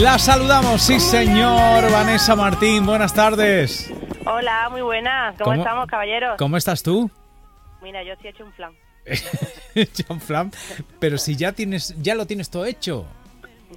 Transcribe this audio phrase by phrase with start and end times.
[0.00, 3.92] La saludamos, sí señor, Vanessa Martín, buenas tardes.
[4.24, 5.36] Hola, muy buenas.
[5.36, 6.38] ¿Cómo, estamos, caballeros?
[6.38, 7.10] ¿Cómo estás tú?
[7.82, 8.72] Mira, yo sí he hecho un flan.
[9.74, 10.52] hecho un flan,
[10.98, 13.04] pero si ya tienes, ya lo tienes todo hecho.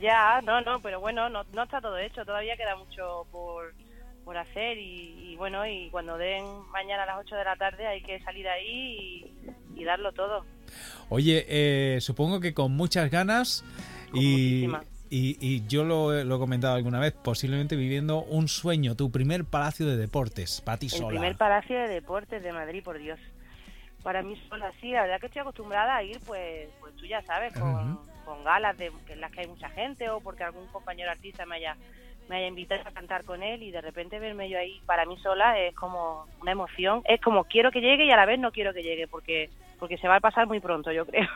[0.02, 3.74] Ya, no, no, pero bueno, no, no está todo hecho, todavía queda mucho por,
[4.24, 8.02] por hacer y, bueno, y cuando den mañana a las 8 de la tarde hay
[8.02, 9.30] que salir ahí
[9.76, 10.46] y, darlo todo.
[11.10, 13.66] Oye, eh, supongo que con muchas ganas
[14.14, 14.70] y,
[15.16, 19.96] y, yo lo, he comentado alguna vez, posiblemente viviendo un sueño, tu primer palacio de
[19.96, 21.04] deportes, para ti sola.
[21.04, 23.20] El primer palacio de deportes de Madrid, por Dios.
[24.02, 27.22] Para mí sola, sí, la verdad que estoy acostumbrada a ir, pues, pues tú ya
[27.22, 31.12] sabes, con, con galas de, en las que hay mucha gente o porque algún compañero
[31.12, 31.78] artista me haya
[32.30, 35.18] me haya invitado a cantar con él y de repente verme yo ahí para mí
[35.18, 38.54] sola es como una emoción, es como quiero que llegue y a la vez no
[38.54, 41.28] quiero que llegue porque porque se va a pasar muy pronto, yo creo.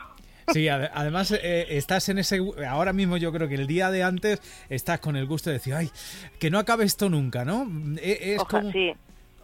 [0.52, 2.40] Sí, además eh, estás en ese.
[2.68, 5.74] Ahora mismo yo creo que el día de antes estás con el gusto de decir,
[5.74, 5.90] ay,
[6.38, 7.66] que no acabe esto nunca, ¿no?
[8.00, 8.70] E, es como,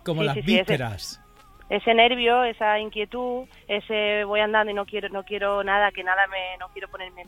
[0.05, 1.21] como las vísperas.
[1.69, 6.27] ese, nervio, esa inquietud, ese voy andando y no quiero, no quiero nada, que nada
[6.29, 7.25] me, no quiero ponerme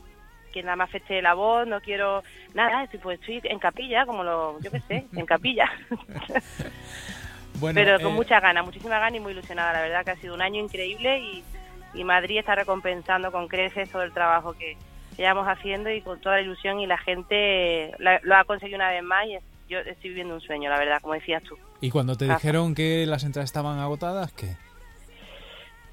[0.51, 4.23] que nada me afecte la voz, no quiero nada, estoy, pues estoy en capilla, como
[4.23, 5.69] lo, yo qué sé, en capilla.
[7.59, 10.15] bueno, Pero con eh, mucha gana, muchísima gana y muy ilusionada, la verdad que ha
[10.15, 11.43] sido un año increíble y,
[11.97, 14.77] y Madrid está recompensando con creces todo el trabajo que,
[15.17, 19.03] llevamos haciendo y con toda la ilusión y la gente lo ha conseguido una vez
[19.03, 21.57] más y yo estoy viviendo un sueño, la verdad, como decías tú.
[21.81, 24.55] ¿Y cuando te dijeron que las entradas estaban agotadas, qué?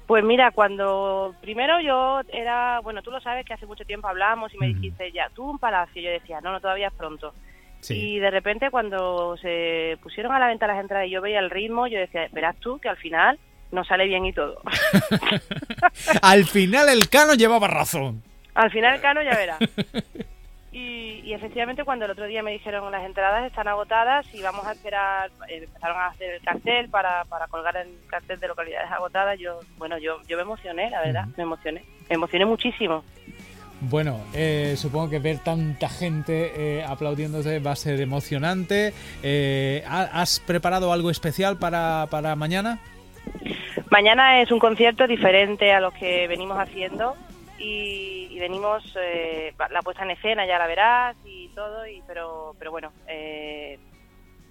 [0.07, 4.53] Pues mira, cuando primero yo era, bueno, tú lo sabes que hace mucho tiempo hablamos
[4.53, 7.33] y me dijiste, ya, tú un palacio, yo decía, no, no, todavía es pronto.
[7.89, 11.49] Y de repente cuando se pusieron a la venta las entradas y yo veía el
[11.49, 13.39] ritmo, yo decía, verás tú que al final
[13.75, 14.59] no sale bien y todo.
[16.21, 18.23] al final el Cano llevaba razón.
[18.55, 19.57] Al final el Cano ya verá.
[20.77, 24.73] Y, efectivamente cuando el otro día me dijeron las entradas están agotadas y vamos a
[24.73, 29.39] esperar, eh, empezaron a hacer el cartel para, para colgar el cartel de localidades agotadas,
[29.39, 33.05] yo, bueno, yo, yo me emocioné, la verdad, me emocioné, me emocioné muchísimo.
[33.79, 38.93] Bueno, eh, supongo que ver tanta gente eh, aplaudiéndote va a ser emocionante.
[39.87, 42.79] ¿Has preparado algo especial para, para mañana?
[43.91, 47.15] Mañana es un concierto diferente a los que venimos haciendo
[47.59, 52.69] y, venimos eh, la puesta en escena ya la verás y todo y pero pero
[52.69, 53.79] bueno eh,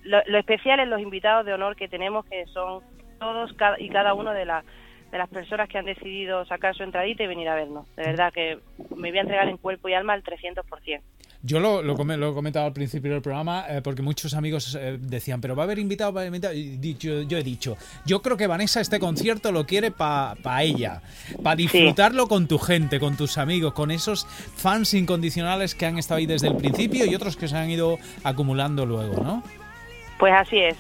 [0.03, 2.83] lo, especial es los invitados de honor que tenemos que son
[3.21, 4.65] todos y cada uno de, la,
[5.11, 7.87] de las personas que han decidido sacar su entradita y venir a vernos.
[7.95, 8.59] De verdad que
[8.97, 11.01] me voy a entregar en cuerpo y alma al 300%
[11.47, 15.43] yo lo, lo, he comentado al principio del programa eh, porque muchos amigos eh, decían,
[15.43, 16.55] pero va a haber invitado, va a haber invitado.
[16.55, 20.62] Y yo, yo, he dicho, yo creo que Vanessa este concierto lo quiere para pa
[20.62, 21.03] ella,
[21.43, 26.19] para disfrutarlo con tu gente, con tus amigos, con esos fans incondicionales que han estado
[26.19, 29.43] ahí desde el principio y otros que se han ido acumulando luego, ¿no?
[30.19, 30.77] Pues así es,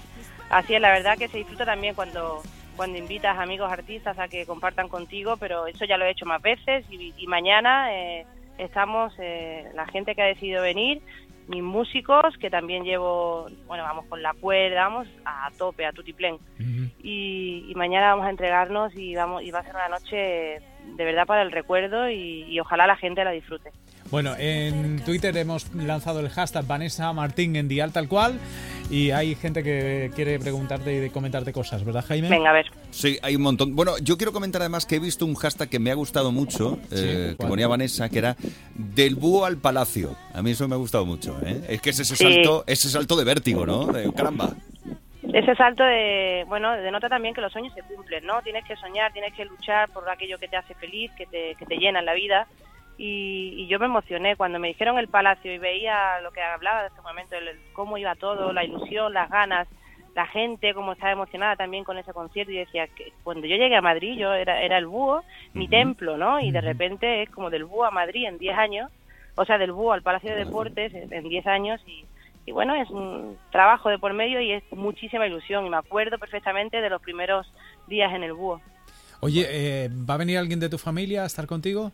[0.48, 2.42] así es, la verdad que se disfruta también cuando
[2.74, 6.40] cuando invitas amigos artistas a que compartan contigo, pero eso ya lo he hecho más
[6.40, 7.92] veces y, y mañana...
[7.92, 8.24] Eh,
[8.58, 11.02] estamos eh, la gente que ha decidido venir,
[11.48, 16.38] mis músicos, que también llevo, bueno, vamos con la cuerda, vamos a tope, a tutiplén.
[17.02, 21.26] y, mañana vamos a entregarnos y, vamos, y va a ser una noche de verdad
[21.26, 23.72] para el recuerdo y ojalá la gente la disfrute.
[24.10, 28.38] Bueno, en Twitter hemos lanzado el hashtag Vanessa Martín en Dial tal cual
[28.90, 32.28] y hay gente que quiere preguntarte y comentarte cosas, ¿verdad Jaime?
[32.28, 32.66] Venga, a ver.
[32.90, 33.74] Sí, hay un montón.
[33.74, 36.78] Bueno, yo quiero comentar además que he visto un hashtag que me ha gustado mucho,
[36.92, 38.36] eh, que ponía Vanessa, que era
[38.74, 40.14] del búho al palacio.
[40.34, 41.62] A mí eso me ha gustado mucho, ¿eh?
[41.68, 43.86] Es que es ese, salto, ese salto de vértigo, ¿no?
[43.86, 44.54] De, caramba
[45.32, 48.40] ese salto de, bueno, denota también que los sueños se cumplen, ¿no?
[48.42, 51.66] Tienes que soñar, tienes que luchar por aquello que te hace feliz, que te, que
[51.66, 52.46] te llena en la vida
[52.96, 56.88] y, yo me emocioné cuando me dijeron el palacio y veía lo que hablaba de
[56.88, 59.66] este momento, el, cómo iba todo, la ilusión, las ganas,
[60.14, 63.74] la gente, cómo estaba emocionada también con ese concierto y decía que cuando yo llegué
[63.74, 65.24] a Madrid yo era, era el búho,
[65.54, 66.40] mi templo, ¿no?
[66.40, 68.90] Y de repente es como del búho a Madrid en 10 años,
[69.34, 72.04] o sea, del búho al Palacio de Deportes en 10 años y,
[72.46, 76.18] y bueno, es un trabajo de por medio y es muchísima ilusión y me acuerdo
[76.18, 77.52] perfectamente de los primeros
[77.88, 78.60] días en el búho.
[79.20, 81.92] Oye, eh, ¿va a venir alguien de tu familia a estar contigo?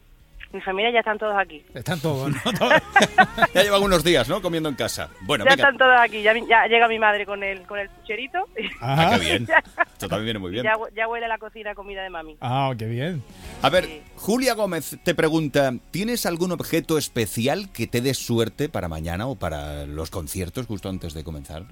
[0.53, 1.65] Mi familia ya están todos aquí.
[1.75, 2.39] Están todos, ¿no?
[3.55, 4.43] ya llevan unos días, ¿no?
[4.43, 5.09] Comiendo en casa.
[5.21, 6.23] Bueno, ya están todos aquí.
[6.23, 6.35] Ya,
[6.67, 8.49] llega mi madre con el, con el pucherito.
[8.81, 9.49] Ah, qué bien.
[9.93, 10.65] Esto también viene muy bien.
[10.65, 12.37] Ya, ya, huele la cocina comida de mami.
[12.41, 13.23] Ah, qué bien.
[13.63, 18.89] A ver, Julia Gómez te pregunta, ¿tienes algún objeto especial que te dé suerte para
[18.89, 21.65] mañana o para los conciertos justo antes de comenzar?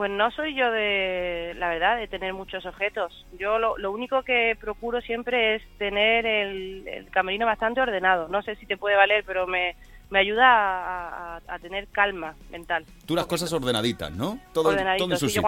[0.00, 3.26] Pues no soy yo de, la verdad, de tener muchos objetos.
[3.38, 8.26] Yo lo, lo único que procuro siempre es tener el, camerino bastante ordenado.
[8.28, 9.76] No sé si te puede valer, pero me,
[10.08, 12.86] me ayuda a, tener calma mental.
[13.04, 14.38] Tú las cosas ordenaditas, ¿no?
[14.54, 15.38] Todo, todo en su sí,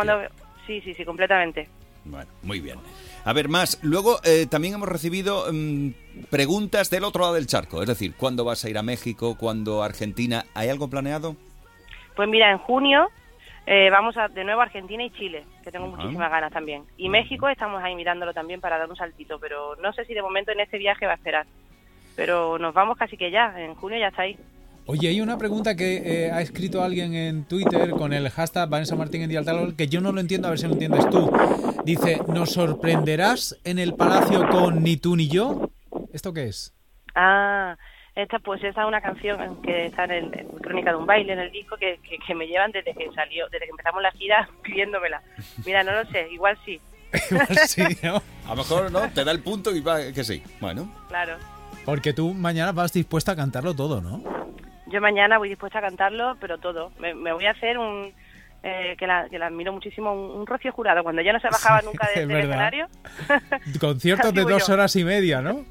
[0.67, 1.71] sí, sí, sí, completamente.
[2.05, 2.79] Bueno, muy bien.
[3.25, 3.83] A ver, más.
[3.83, 5.93] Luego eh, también hemos recibido mm,
[6.29, 7.81] preguntas del otro lado del charco.
[7.81, 9.35] Es decir, ¿cuándo vas a ir a México?
[9.39, 10.45] ¿Cuándo a Argentina?
[10.53, 11.37] ¿Hay algo planeado?
[12.15, 13.09] Pues mira, en junio
[13.67, 16.85] eh, vamos a, de nuevo a Argentina y Chile, que tengo muchísimas ganas también.
[16.97, 20.23] Y México estamos ahí mirándolo también para dar un saltito, pero no sé si de
[20.23, 21.47] momento en este viaje va a esperar.
[22.17, 24.37] Pero nos vamos casi que ya, en junio ya está ahí.
[24.87, 28.97] Oye, hay una pregunta que eh, ha escrito alguien en Twitter con el hashtag Vanessa
[28.97, 31.31] Martín en Dialtal que yo no lo entiendo, a ver si lo entiendes tú.
[31.85, 35.71] Dice, ¿nos sorprenderás en el palacio con Ni tú ni yo?
[36.13, 36.75] ¿Esto qué es?
[37.15, 37.77] Ah,
[38.15, 41.39] esta pues esa es una canción que está en, el, Crónica de un baile, en
[41.39, 45.23] el disco, que, que, me llevan desde que salió, desde que empezamos la gira pidiéndomela.
[45.65, 46.81] Mira, no lo sé, igual sí.
[47.31, 48.23] igual sí, ¿no?
[48.47, 50.43] A lo mejor no, te da el punto y va que sí.
[50.61, 50.93] Bueno.
[51.09, 51.37] Claro.
[51.85, 54.23] Porque tú mañana vas dispuesta a cantarlo todo, ¿no?
[54.87, 56.93] Yo mañana voy dispuesta a cantarlo, pero todo.
[57.01, 58.13] Me, voy a hacer un,
[58.63, 61.81] eh, que, la, que la admiro muchísimo, un, Rocío Jurado, cuando ya no se bajaba
[61.85, 62.89] nunca del, escenario.
[63.81, 65.65] Conciertos de dos horas y media, ¿no?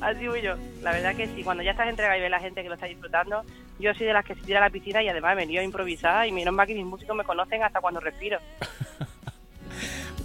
[0.00, 0.54] Así voy yo.
[0.82, 2.86] La verdad que sí, cuando ya estás entrega y ves la gente que lo está
[2.86, 3.42] disfrutando,
[3.78, 5.64] yo soy de las que se tira a la piscina y además me lío a
[5.64, 8.38] improvisar y menos mal que mis músicos me conocen hasta cuando respiro.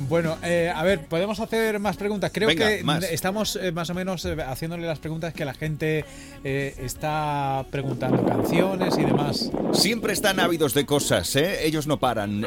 [0.09, 2.31] Bueno, eh, a ver, podemos hacer más preguntas.
[2.33, 6.05] Creo que estamos eh, más o menos eh, haciéndole las preguntas que la gente
[6.43, 9.51] está preguntando, canciones y demás.
[9.73, 11.65] Siempre están ávidos de cosas, ¿eh?
[11.65, 12.45] Ellos no paran.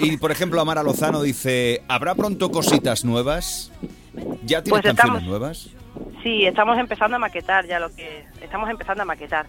[0.00, 3.70] y, por ejemplo, Amara Lozano dice, ¿habrá pronto cositas nuevas?
[4.44, 5.68] ¿Ya tiene pues canciones nuevas?
[6.26, 8.24] Sí, estamos empezando a maquetar ya lo que...
[8.40, 9.46] Estamos empezando a maquetar.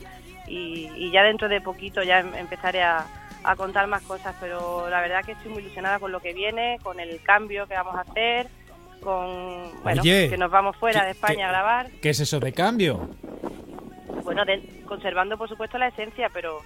[0.48, 3.04] Y, y ya dentro de poquito ya em, empezaré a
[3.44, 6.80] a contar más cosas, pero la verdad que estoy muy ilusionada con lo que viene,
[6.84, 8.48] con el cambio que vamos a hacer,
[9.02, 11.90] con bueno, que nos vamos fuera de España a grabar.
[12.02, 13.10] ¿Qué es eso de cambio?
[14.24, 14.44] Bueno,
[14.86, 16.60] conservando por supuesto la esencia, pero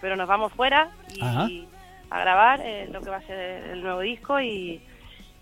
[0.00, 1.66] pero nos vamos fuera y,
[2.08, 4.80] a grabar eh, lo que va a ser el nuevo disco y,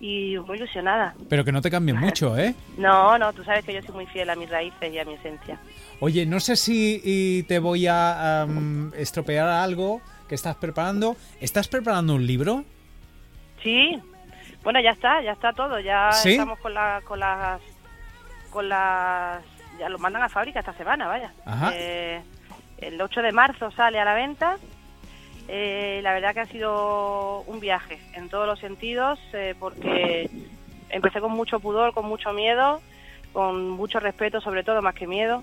[0.01, 1.15] y muy ilusionada.
[1.29, 2.55] Pero que no te cambien mucho, ¿eh?
[2.77, 5.15] No, no, tú sabes que yo soy muy fiel a mis raíces y a mi
[5.15, 5.59] esencia.
[6.01, 8.47] Oye, no sé si te voy a
[8.97, 11.17] estropear algo, que estás preparando.
[11.41, 12.65] ¿Estás preparando un libro?
[13.63, 14.01] Sí.
[14.63, 15.79] Bueno, ya está, ya está todo.
[15.81, 17.61] Ya estamos con, la, con las...
[18.51, 19.43] Con las...
[19.79, 21.33] Ya lo mandan a fábrica esta semana, vaya.
[21.75, 22.23] Eh,
[22.79, 24.57] el 8 de marzo sale a la venta.
[25.49, 30.29] Eh, la verdad que ha sido un viaje en todos los sentidos, eh, porque
[30.91, 32.81] empecé con mucho pudor, con mucho miedo,
[33.33, 35.43] con mucho respeto, sobre todo más que miedo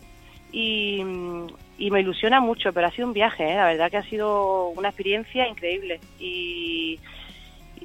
[0.54, 3.56] y, me ilusiona mucho, pero ha sido un viaje, ¿eh?
[3.56, 7.00] la verdad que ha sido una experiencia increíble y,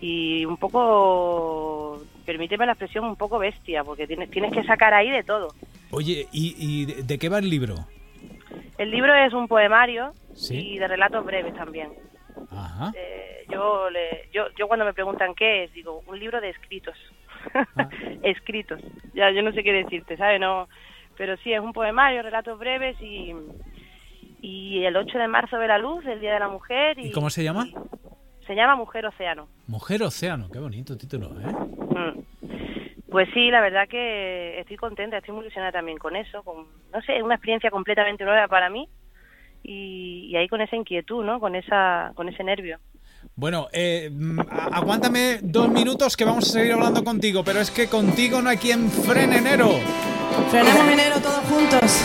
[0.00, 5.10] y un poco, permíteme la expresión, un poco bestia, porque tienes, tienes que sacar ahí
[5.10, 5.48] de todo.
[5.90, 7.74] Oye, ¿y, de qué va el libro?
[8.76, 10.12] El libro es un poemario
[10.50, 11.90] y de relatos breves también.
[12.94, 16.96] Eh, yo, le, yo, yo cuando me preguntan qué es, digo, un libro de escritos.
[17.54, 17.88] Ah.
[18.22, 18.80] escritos.
[19.14, 20.40] Ya, yo no sé qué decirte, ¿sabes?
[20.40, 20.68] No,
[21.16, 23.34] pero sí, es un poemario, relatos breves y,
[24.40, 26.98] y el 8 de marzo ve la luz, el Día de la Mujer.
[26.98, 27.66] ¿Y, cómo se llama?
[28.46, 29.48] Se llama Mujer Océano.
[29.66, 31.52] Mujer Océano, qué bonito título, ¿eh?
[31.52, 32.22] Mm.
[33.10, 37.02] Pues sí, la verdad que estoy contenta, estoy muy ilusionada también con eso, con, no
[37.02, 38.88] sé, es una experiencia completamente nueva para mí
[39.62, 41.40] y, ahí con esa inquietud, ¿no?
[41.40, 42.78] Con, esa, con ese nervio.
[43.34, 44.40] Bueno, eh, mm,
[44.72, 48.56] aguántame dos minutos que vamos a seguir hablando contigo, pero es que contigo no hay
[48.56, 49.70] quien frene enero.
[50.50, 52.04] Frenamos enero todos juntos.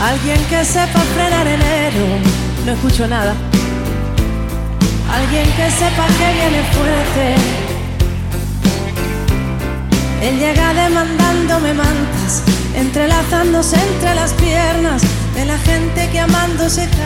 [0.00, 2.06] Alguien que sepa frenar enero,
[2.66, 3.34] no escucho nada.
[5.10, 7.63] Alguien que sepa que viene fuerte.
[10.22, 12.42] Él llega demandándome mantas,
[12.74, 15.02] entrelazándose entre las piernas
[15.34, 17.04] de la gente que amándose calma.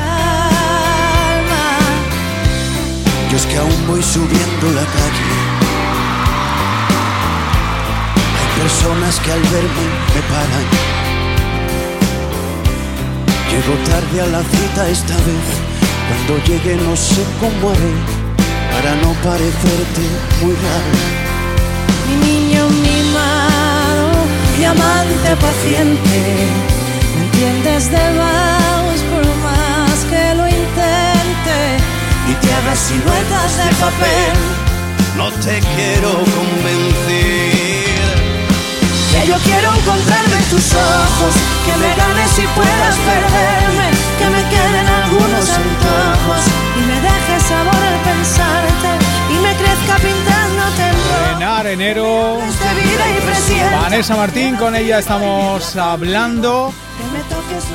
[3.31, 5.29] Yo es que aún voy subiendo la calle.
[8.38, 10.67] Hay personas que al verme me paran.
[13.50, 15.47] Llego tarde a la cita esta vez.
[16.09, 17.95] Cuando llegue no sé cómo haré
[18.73, 20.03] para no parecerte
[20.41, 20.93] muy raro.
[22.09, 22.48] Mi mimado,
[24.75, 26.21] diamante paciente,
[27.17, 30.89] ¿me entiendes de vamos por más que lo intente?
[32.29, 34.37] y te hagas siluetas de papel.
[35.17, 37.89] No te quiero convencer.
[39.13, 41.35] Que yo quiero encontrarme en tus ojos,
[41.65, 46.43] que me ganes y puedas perderme, que me queden algunos antojos
[46.77, 48.68] y me dejes sabor al pensarte
[51.67, 52.38] enero.
[53.83, 56.73] Vanessa Martín, con ella estamos hablando.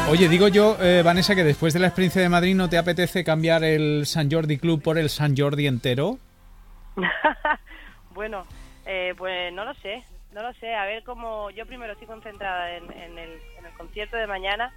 [0.10, 3.24] Oye, digo yo, eh, Vanessa, que después de la experiencia de Madrid, ¿no te apetece
[3.24, 6.18] cambiar el San Jordi Club por el San Jordi entero?
[8.14, 8.46] bueno,
[8.86, 10.76] eh, pues no lo sé, no lo sé.
[10.76, 11.50] A ver cómo.
[11.52, 13.40] Yo primero estoy concentrada en, el,
[13.78, 14.72] concierto de mañana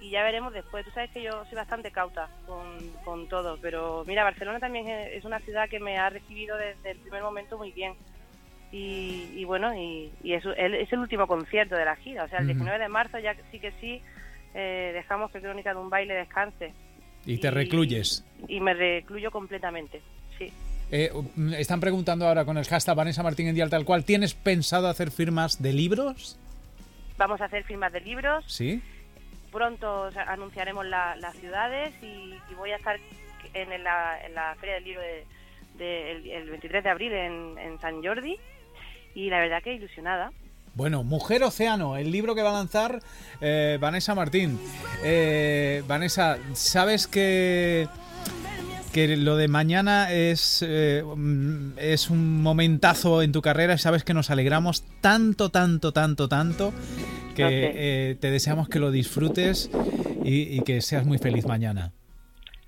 [0.00, 0.84] y ya veremos después.
[0.84, 2.28] Tú sabes que yo soy bastante cauta
[3.04, 6.98] con, todo, pero mira, Barcelona también es una ciudad que me ha recibido desde el
[6.98, 7.94] primer momento muy bien.
[8.72, 12.78] Y, bueno, y, es, es, el último concierto de la gira, o sea, el 19
[12.78, 14.00] de marzo ya sí que sí
[14.54, 16.72] eh, dejamos que Crónica de un baile descanse.
[17.26, 18.24] Y te recluyes.
[18.48, 20.00] Y me recluyo completamente,
[20.38, 20.52] sí.
[20.92, 21.12] Eh,
[21.56, 25.10] están preguntando ahora con el hashtag Vanessa Martín en Dial tal cual, ¿tienes pensado hacer
[25.10, 26.38] firmas de libros?
[27.16, 28.44] Vamos a hacer firmas de libros.
[28.48, 28.82] Sí.
[29.52, 32.98] Pronto anunciaremos las ciudades y, voy a estar
[33.52, 35.02] en la, Feria del Libro
[35.76, 38.38] de, el, 23 de abril en, en San Jordi
[39.14, 40.30] y la verdad que ilusionada.
[40.74, 43.00] Bueno, Mujer Océano, el libro que va a lanzar
[43.40, 44.58] eh, Vanessa Martín.
[45.04, 47.88] Eh, Vanessa, ¿sabes que,
[48.92, 51.02] que lo de mañana es, eh,
[51.76, 53.78] es un momentazo en tu carrera?
[53.78, 56.72] ¿Sabes que nos alegramos tanto, tanto, tanto, tanto?
[57.34, 59.70] Que te deseamos que lo disfrutes
[60.22, 61.92] y, y que seas muy feliz mañana.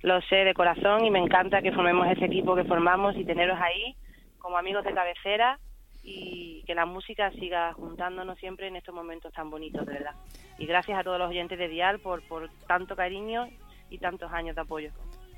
[0.01, 3.59] Lo sé de corazón y me encanta que formemos ese equipo que formamos y tenerlos
[3.61, 3.95] ahí
[4.39, 5.59] como amigos de cabecera
[6.03, 10.15] y que la música siga juntándonos siempre en estos momentos tan bonitos, de verdad.
[10.57, 13.47] Y gracias a todos los oyentes de Dial por, por tanto cariño
[13.89, 14.91] y tantos años de apoyo.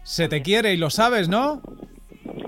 [0.04, 1.62] Se te quiere y lo sabes, ¿no?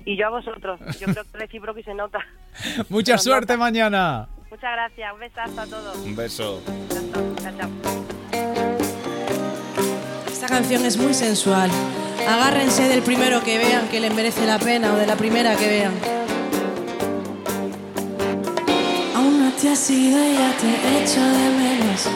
[0.06, 0.80] Y yo a vosotros.
[1.00, 2.20] Yo creo que recíproco y se nota.
[2.90, 4.28] Mucha suerte mañana.
[4.50, 5.14] Muchas gracias.
[5.14, 5.98] Un besazo a todos.
[5.98, 6.62] Un beso.
[10.28, 11.70] Esta canción es muy sensual.
[12.28, 15.68] Agárrense del primero que vean que le merece la pena o de la primera que
[15.68, 15.94] vean.
[19.62, 22.08] Te has ido y ya te echo de menos.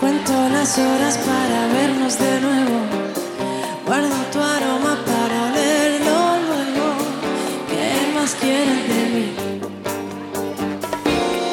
[0.00, 2.78] Cuento las horas para vernos de nuevo.
[3.86, 6.88] Guardo tu aroma para olerlo luego.
[7.70, 9.26] ¿Qué más quieres de mí?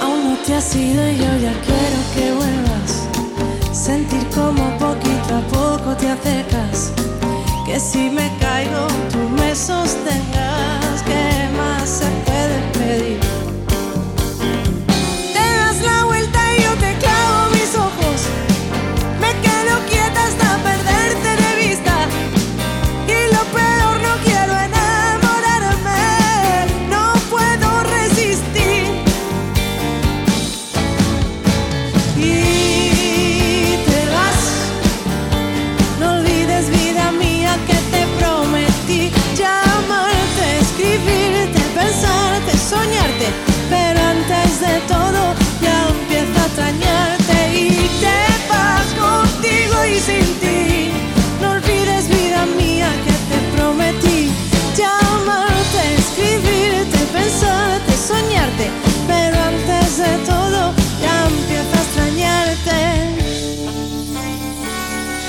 [0.02, 3.78] Aún no te has ido y yo ya quiero que vuelvas.
[3.78, 6.92] Sentir como poquito a poco te acercas.
[7.66, 10.35] Que si me caigo tú me sostengas.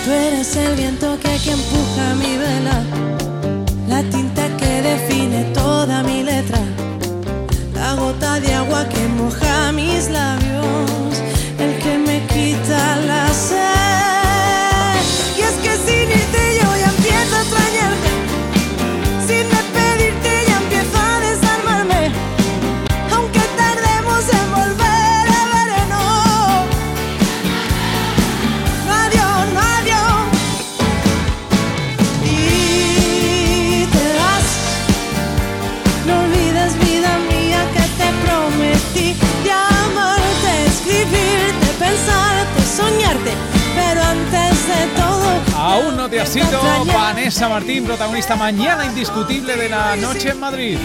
[0.09, 2.81] El viento que, que empuja mi vela,
[3.89, 6.61] la tinta que define toda mi letra,
[7.75, 10.46] la gota de agua que moja mis labios,
[46.93, 50.79] Vanessa Martín, protagonista mañana indiscutible de la noche en Madrid.